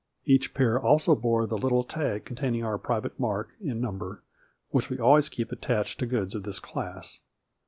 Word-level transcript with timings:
Each 0.25 0.51
pair 0.55 0.79
also 0.79 1.13
bore 1.13 1.45
the 1.45 1.59
little 1.59 1.83
tag 1.83 2.25
containing 2.25 2.63
our 2.63 2.79
private 2.79 3.19
mark 3.19 3.49
and 3.61 3.79
number, 3.79 4.23
which 4.71 4.89
we 4.89 4.97
always 4.97 5.29
keep 5.29 5.51
attached 5.51 5.99
to 5.99 6.07
goods 6.07 6.33
of 6.33 6.41
this 6.41 6.57
class. 6.59 7.19